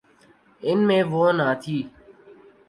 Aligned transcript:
ان 0.63 0.79
میں 0.87 1.03
وہ 1.11 1.25
نہ 1.37 1.47
تھی۔ 1.63 1.77